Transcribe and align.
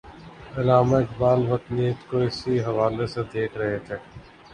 علامہ 0.57 0.97
اقبال 0.97 1.39
وطنیت 1.51 1.99
کو 2.09 2.17
اسی 2.27 2.53
حوالے 2.65 3.05
سے 3.13 3.21
دیکھ 3.33 3.55
رہے 3.57 3.77
تھے۔ 3.85 3.97